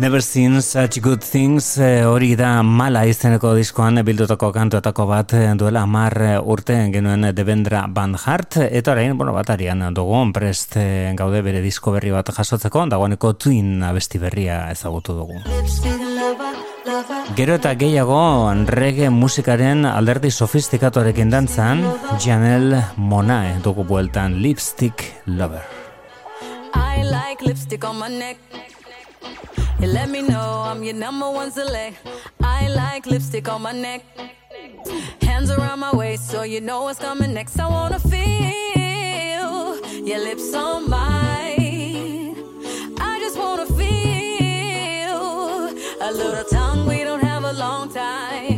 [0.00, 5.42] Never Seen Such Good Things eh, hori da mala izeneko diskoan bildutako kantuetako bat eh,
[5.60, 11.42] duela amar urte genuen Devendra Van Hart eta orain, bueno, batarian dugu prest eh, gaude
[11.44, 15.36] bere disko berri bat jasotzeko dagoeneko Twin abesti berria ezagutu dugu.
[17.36, 18.22] Gero eta gehiago
[18.72, 21.84] reggae musikaren alderdi sofistikatorekin dantzan
[22.16, 25.68] Janel Monae dugu bueltan Lipstick Lover.
[26.72, 28.69] I like lipstick on my neck.
[29.80, 31.96] You let me know I'm your number one select.
[32.42, 34.04] I like lipstick on my neck.
[35.22, 37.58] Hands around my waist so you know what's coming next.
[37.58, 42.36] I wanna feel your lips on mine.
[42.98, 45.18] I just wanna feel
[46.08, 46.86] a little tongue.
[46.86, 48.49] We don't have a long time.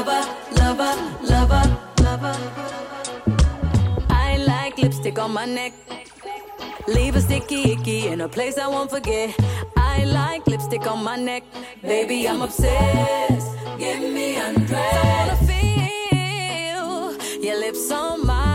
[0.00, 1.64] Lover, lover, lover,
[2.02, 2.36] lover.
[4.08, 5.74] I like lipstick on my neck.
[6.88, 9.34] Leave a sticky icky in a place I won't forget.
[9.76, 11.42] I like lipstick on my neck.
[11.82, 13.48] Baby, I'm obsessed.
[13.78, 14.96] Give me undressed.
[14.96, 18.49] I wanna feel your lips on mine.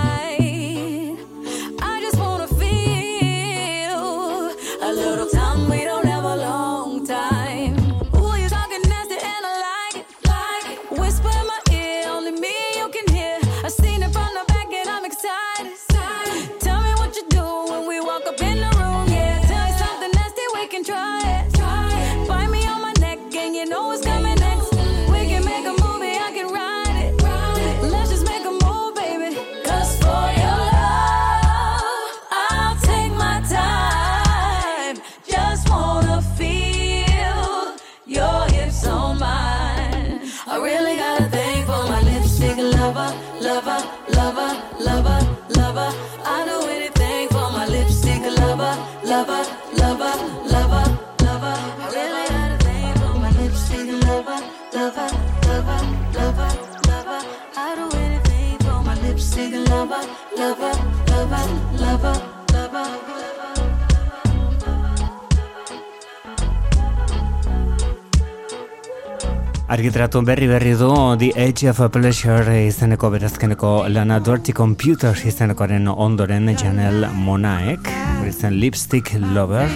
[69.75, 70.87] Argitratu berri berri du
[71.19, 77.89] The Age of Pleasure izeneko berazkeneko lana Dirty Computer izenekoaren ondoren Janel Monaek
[78.23, 79.67] izen Lipstick Lover.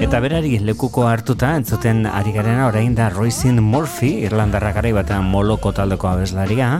[0.00, 5.74] Eta berari lekuko hartuta entzuten ari garena orain da Roisin Murphy Irlandarra garai batean moloko
[5.76, 6.78] taldeko abeslaria.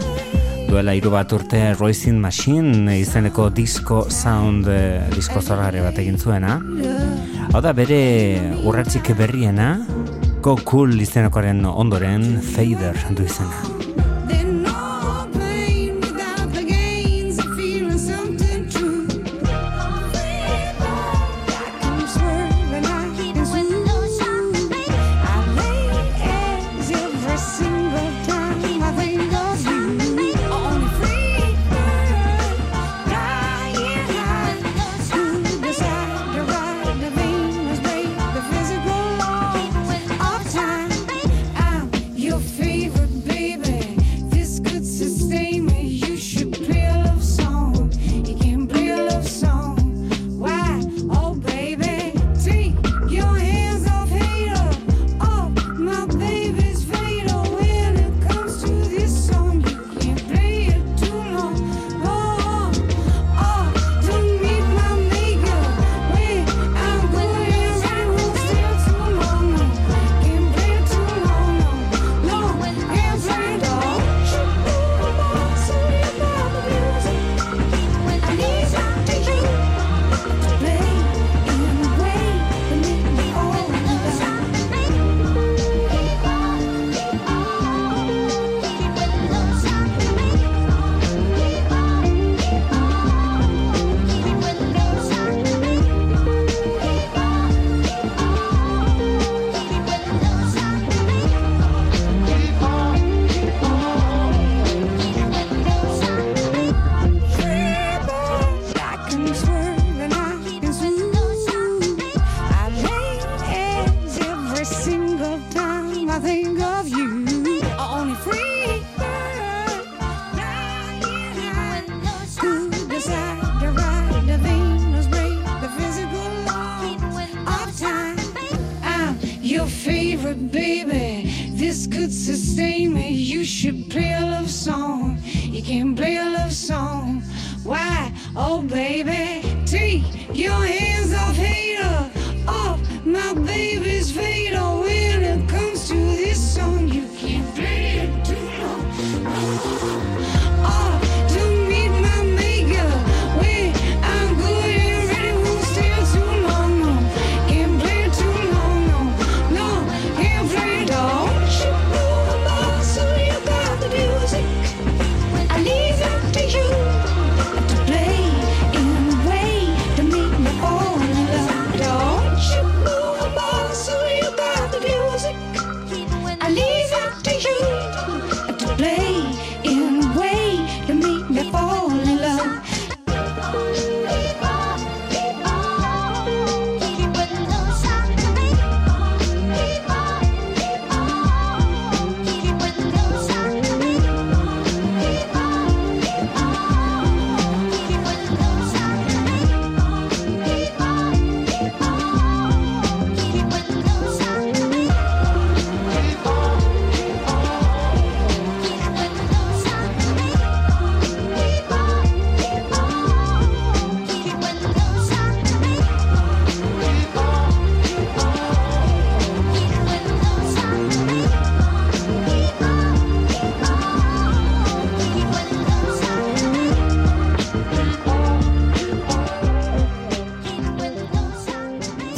[0.70, 6.56] Duela hiru bat urte Roisin Machine izeneko disco sound eh, disco zorgare bat egin zuena.
[7.52, 8.00] Hau da bere
[8.64, 9.74] urratxik berriena
[10.42, 13.91] Go Cool izenakoren ondoren Fader du izena.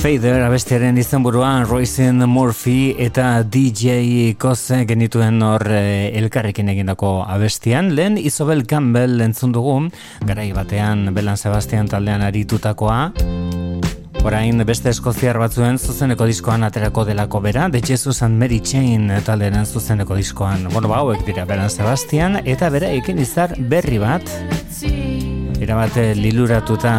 [0.04, 7.88] Fader abestiaren izenburuan Roisin Murphy eta DJ Koze genituen hor eh, elkarrekin egindako abestian.
[7.96, 9.78] Lehen Isobel Campbell entzun dugu,
[10.28, 12.98] garai batean Belan Sebastian taldean aritutakoa.
[14.28, 19.64] Orain beste eskoziar batzuen zuzeneko diskoan aterako delako bera, The Jesus and Mary Chain taldearen
[19.64, 20.68] zuzeneko diskoan.
[20.68, 24.28] Bueno, ba, hauek dira Belan Sebastian eta bera ekin izar berri bat.
[25.64, 26.92] Irabate liluratuta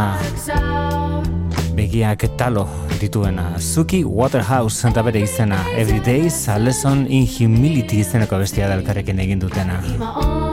[1.76, 2.65] begiak talo
[3.00, 3.52] dituena.
[3.56, 9.20] Ah, Suki Waterhouse eta bere izena, Every Day's a Lesson in Humility izeneko bestia dalkarrekin
[9.20, 10.45] egin dutena.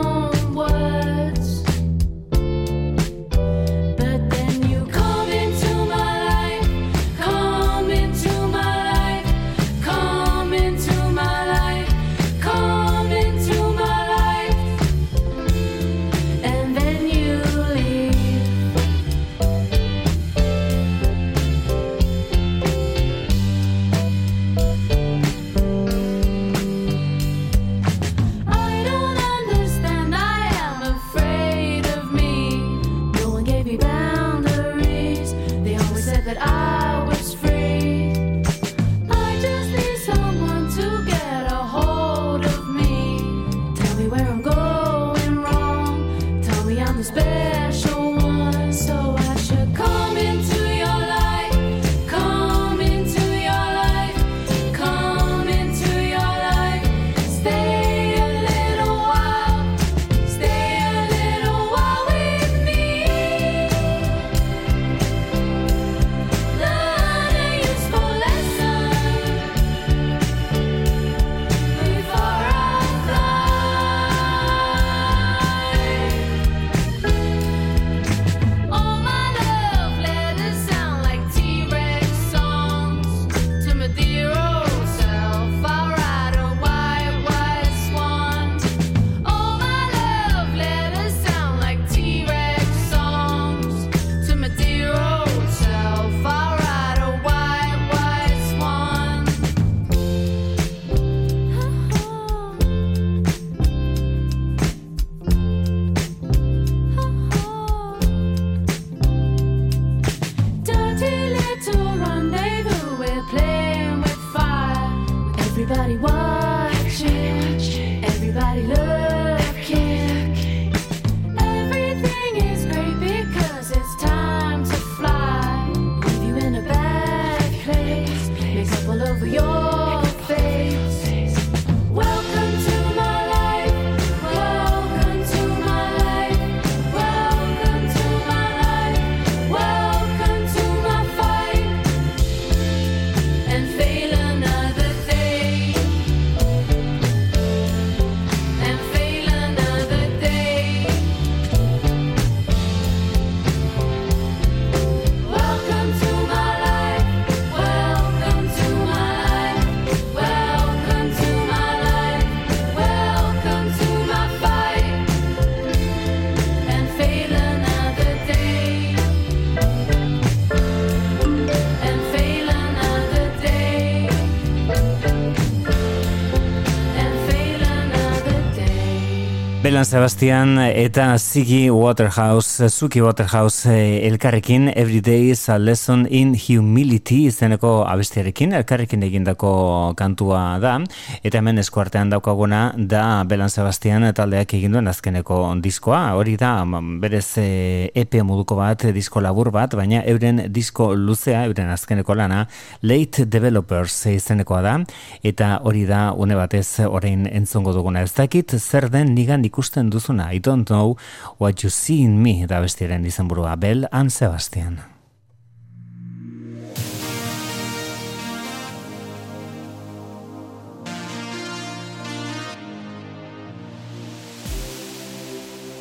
[179.82, 187.24] Belan Sebastian eta Ziggy Waterhouse, Zuki Waterhouse eh, elkarrekin Everyday is a lesson in humility
[187.26, 189.50] izeneko abestiarekin, elkarrekin egindako
[189.98, 190.76] kantua da,
[191.24, 197.00] eta hemen eskuartean daukaguna da Belan Sebastian taldeak egin duen azkeneko diskoa, hori da mm,
[197.02, 202.44] berez eh, EP moduko bat, disko labur bat, baina euren disko luzea, euren azkeneko lana,
[202.86, 204.78] Late Developers izenekoa da,
[205.26, 208.06] eta hori da une batez orain entzongo duguna.
[208.06, 210.96] Ez dakit zer den nigan ikusten duzuna, I don't know
[211.38, 214.80] what you see in me, da bestiaren izenburua, Bel and Sebastian.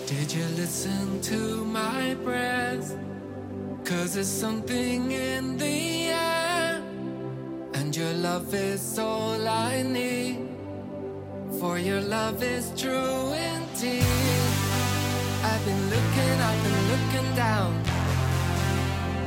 [0.08, 2.96] Did you listen to my breath?
[3.84, 6.82] Cause there's something in the air,
[7.74, 10.21] and your love is all I need.
[11.62, 14.04] For your love is true indeed.
[15.46, 17.72] I've been looking up and looking down,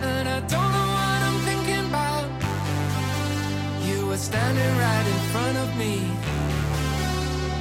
[0.03, 2.27] and I don't know what I'm thinking about.
[3.87, 5.95] You were standing right in front of me,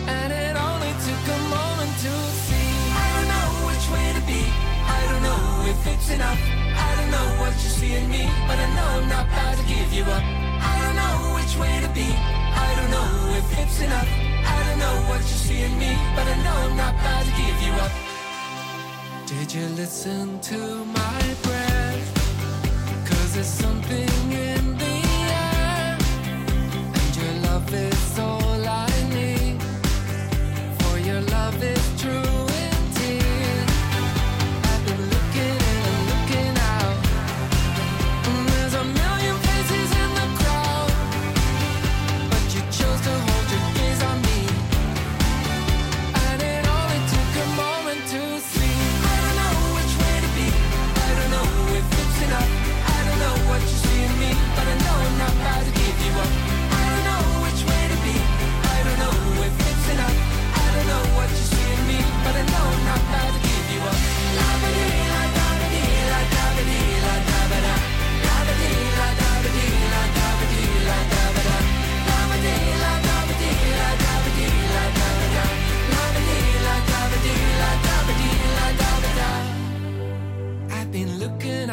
[0.09, 2.13] and it only took a moment to
[2.49, 2.69] see.
[2.97, 4.41] I don't know which way to be.
[4.97, 6.41] I don't know if it's enough.
[6.87, 9.65] I don't know what you see in me, but I know I'm not about to
[9.69, 10.52] give you up.
[10.71, 12.09] I don't know which way to be.
[12.65, 13.09] I don't know
[13.39, 14.09] if it's enough.
[14.53, 17.33] I don't know what you see in me, but I know I'm not about to
[17.41, 17.93] give you up.
[19.25, 22.07] Did you listen to my breath?
[23.09, 24.32] Cause there's something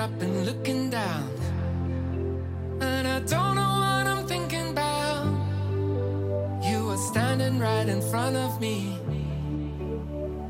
[0.00, 1.28] up and looking down,
[2.80, 5.26] and I don't know what I'm thinking about.
[6.62, 8.96] You were standing right in front of me,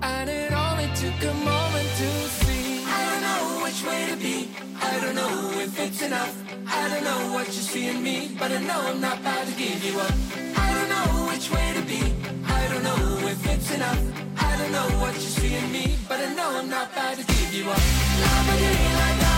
[0.03, 2.85] and it only took a moment to see.
[2.87, 4.37] I don't know which way to be.
[4.81, 5.35] I don't know
[5.67, 6.35] if it's enough.
[6.69, 9.55] I don't know what you see in me, but I know I'm not about to
[9.55, 10.15] give you up.
[10.65, 12.01] I don't know which way to be.
[12.47, 14.03] I don't know if it's enough.
[14.39, 17.25] I don't know what you see in me, but I know I'm not about to
[17.25, 17.83] give you up.
[18.23, 19.30] La-ba-dee, la-da-ba-dee,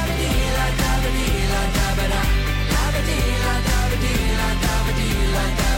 [4.02, 5.26] dabba dee la dabba dee
[5.58, 5.71] dabba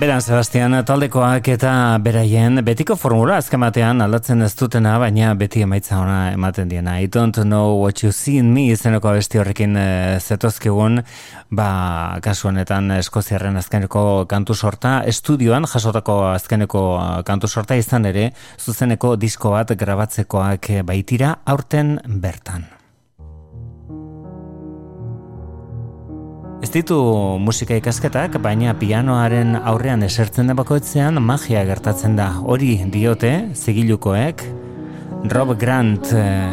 [0.00, 1.70] Beran Sebastian taldekoak eta
[2.00, 6.94] beraien betiko formula azken batean aldatzen ez dutena, baina beti emaitza ona ematen diena.
[6.96, 11.02] I don't know what you see in me izeneko abesti horrekin e, zetozkigun,
[11.52, 11.68] ba,
[12.24, 19.18] kasu honetan Eskoziarren azkeneko kantu sorta, estudioan jasotako azkeneko eh, kantu sorta izan ere, zuzeneko
[19.20, 22.70] disko bat grabatzekoak baitira aurten bertan.
[26.60, 26.96] Ez ditu
[27.40, 32.34] musika ikasketak, baina pianoaren aurrean esertzen da bakoitzean magia gertatzen da.
[32.44, 34.44] Hori diote, zigilukoek,
[35.32, 36.52] Rob Grant eh,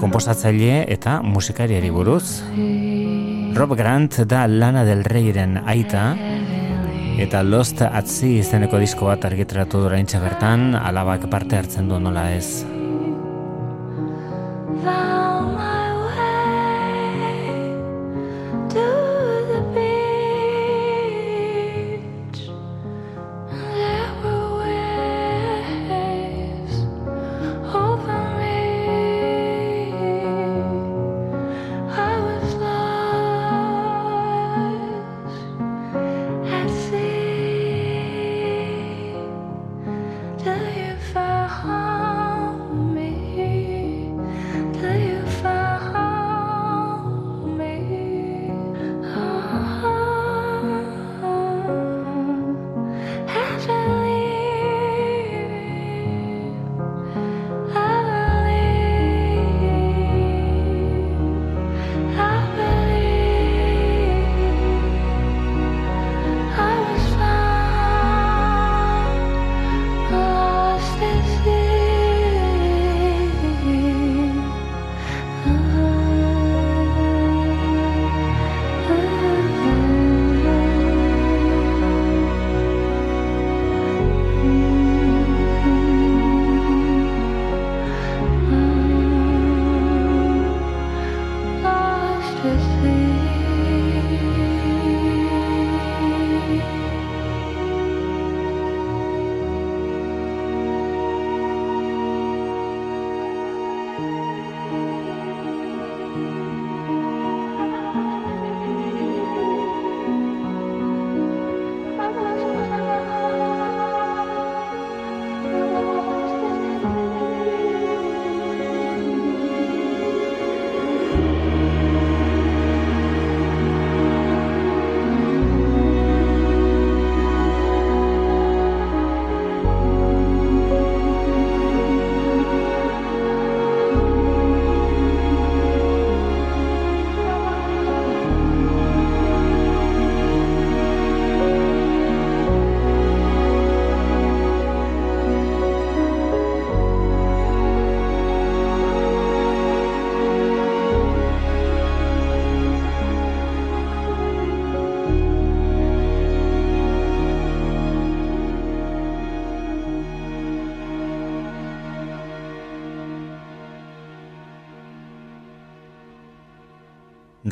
[0.00, 2.40] komposatzaile eta musikariari buruz.
[3.60, 6.14] Rob Grant da Lana del Reyren aita,
[7.20, 12.30] eta Lost at Sea izeneko disko bat argitratu duraintxe bertan, alabak parte hartzen du nola
[12.32, 12.64] ez.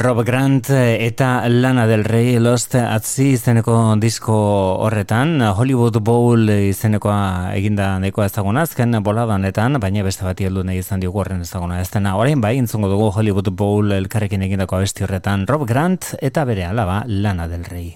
[0.09, 4.37] Rob Grant eh, eta Lana del Rey Lost at Sea izeneko disko
[4.87, 5.43] horretan.
[5.43, 11.21] Hollywood Bowl izenekoa eginda nahikoa ezaguna azken boladanetan baina beste bat heldu nahi izan diogu
[11.21, 15.45] horren ezaguna ez dena orain bai intzungo dugu Hollywood Bowl elkarrekin egindako abesti horretan.
[15.47, 17.93] Rob Grant eta bere alaba Lana del Rey.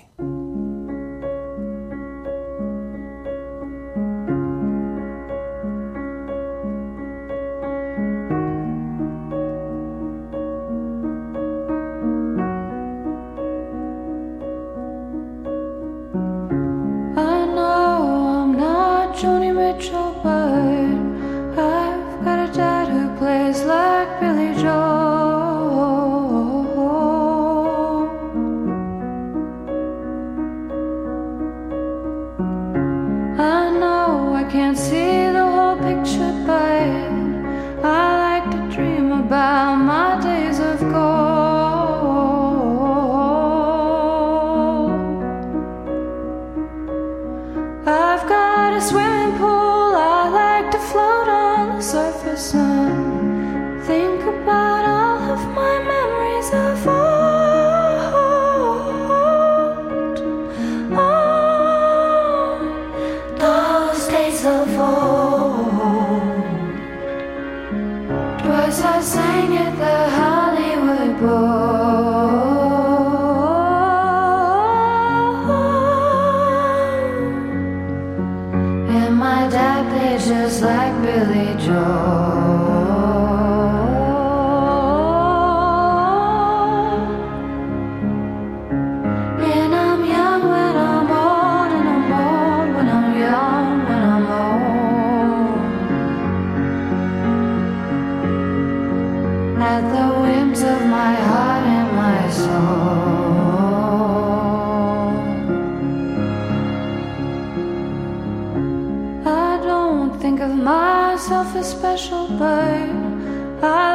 [111.54, 113.62] a special bird.
[113.62, 113.91] I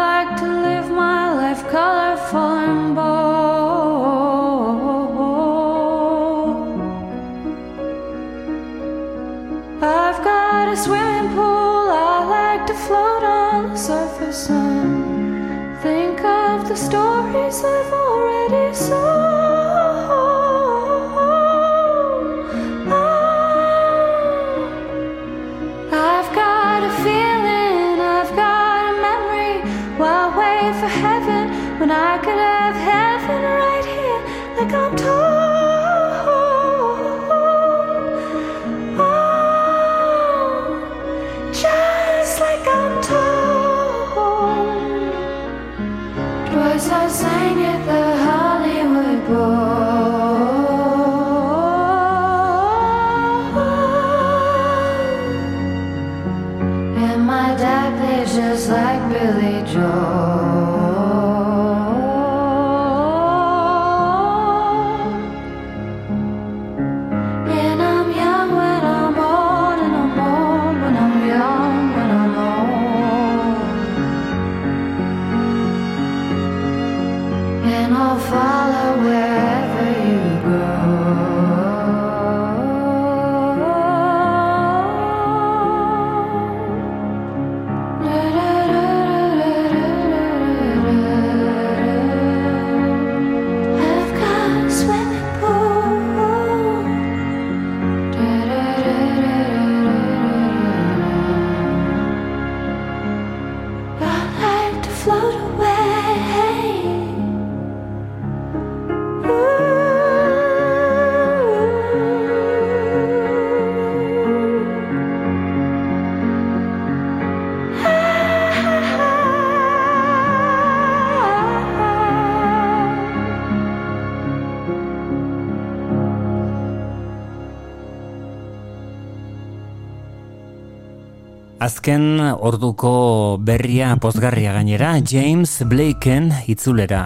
[132.48, 137.02] orduko berria pozgarria gainera James Blakeen itzulera.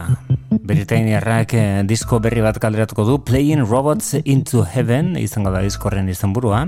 [0.52, 6.62] Britainiarrak eh, disko berri bat kalderatuko du Playing Robots into Heaven izango da diskorren izenburua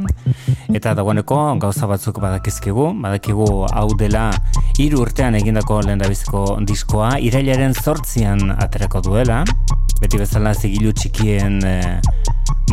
[0.73, 4.31] eta dagoeneko gauza batzuk badakizkigu badakigu hau dela
[4.81, 9.43] hiru urtean egindako lehendabiziko diskoa irailaren zortzian aterako duela
[10.01, 12.22] beti bezala zigilu txikien eh,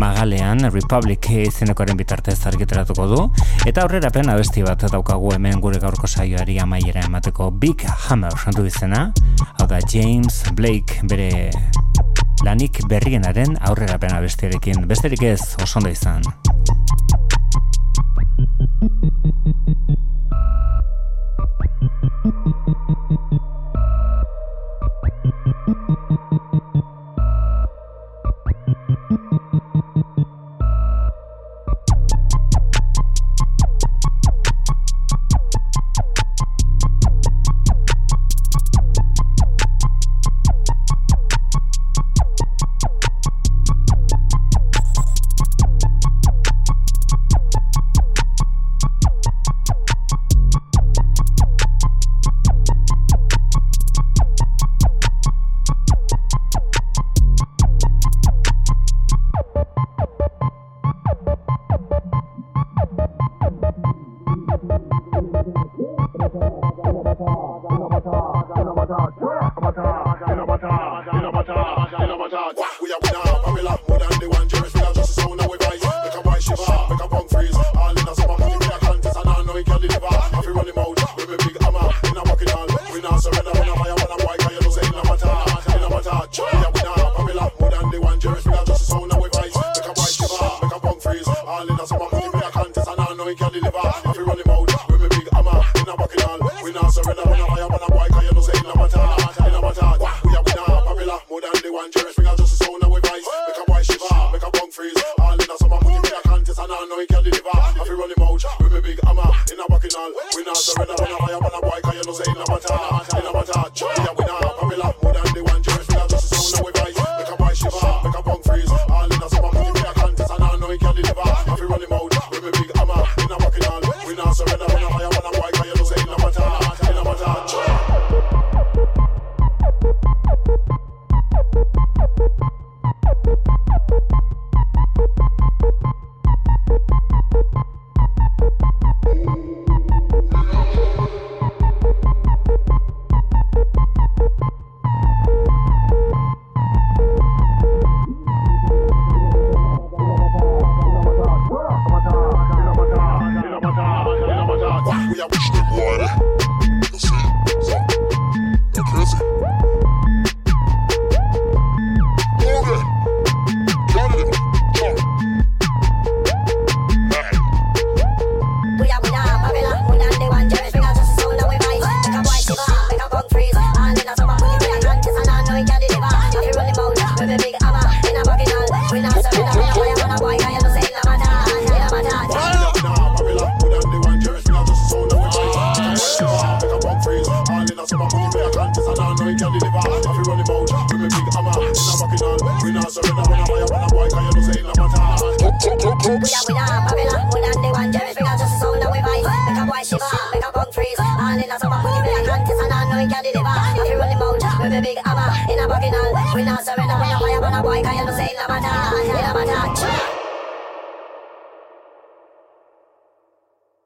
[0.01, 3.19] magalean Republic izenekoaren bitartez argitaratuko du
[3.69, 8.65] eta aurrera pena besti bat daukagu hemen gure gaurko saioari amaiera emateko Big Hammer santu
[8.67, 9.11] izena.
[9.59, 11.51] Hau da James Blake bere
[12.47, 16.25] lanik berrienaren aurrera pena bestiarekin besterik ez osondo izan